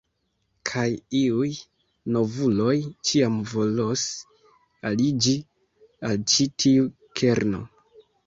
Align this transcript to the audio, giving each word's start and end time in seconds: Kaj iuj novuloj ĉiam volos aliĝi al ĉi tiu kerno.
Kaj 0.67 0.83
iuj 1.17 1.49
novuloj 2.15 2.77
ĉiam 3.09 3.35
volos 3.53 4.07
aliĝi 4.91 5.37
al 6.09 6.17
ĉi 6.33 6.49
tiu 6.65 6.89
kerno. 7.21 7.63